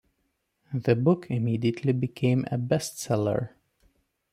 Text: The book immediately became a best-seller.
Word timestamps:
The 0.73 0.95
book 0.95 1.27
immediately 1.29 1.93
became 1.93 2.43
a 2.51 2.57
best-seller. 2.57 3.55